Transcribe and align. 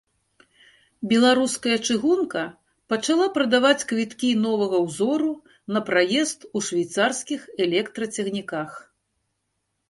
Беларуская 1.09 1.75
чыгунка 1.87 2.41
пачала 2.93 3.27
прадаваць 3.35 3.85
квіткі 3.91 4.31
новага 4.47 4.77
ўзору 4.87 5.29
на 5.77 5.83
праезд 5.91 6.49
у 6.55 6.63
швейцарскіх 6.71 7.45
электрацягніках. 7.69 8.69